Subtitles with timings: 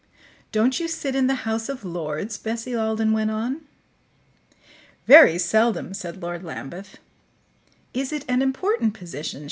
[0.51, 3.61] "Don't you sit in the House of Lords?" Bessie Alden went on.
[5.05, 6.97] "Very seldom," said Lord Lambeth.
[7.93, 9.39] "Is it an important position?"